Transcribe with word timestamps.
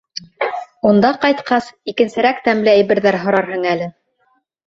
—Унда 0.91 1.09
ҡайтҡас, 1.25 1.67
икенсерәк 1.93 2.41
тәмле 2.47 2.75
әйберҙәр 2.79 3.17
һорарһың 3.27 3.67
әле. 3.75 3.91